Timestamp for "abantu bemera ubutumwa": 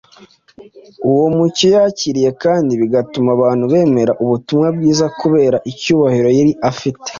3.37-4.67